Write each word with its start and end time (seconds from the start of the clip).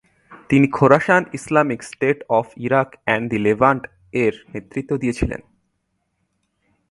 তিনি 0.49 0.67
Khorasan 0.67 1.23
Islamic 1.33 1.79
State 1.83 2.17
of 2.29 2.45
Iraq 2.57 2.89
and 3.03 3.25
the 3.31 3.39
Levant 3.39 3.83
-এর 4.13 4.33
নেতৃত্ব 4.53 4.91
দিয়েছিলেন। 4.97 5.41